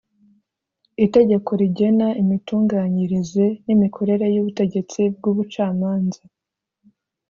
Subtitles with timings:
[1.05, 6.21] Itegeko rigena imitunganyirize n imikorere y Ubutegetsi bw Ubucamanza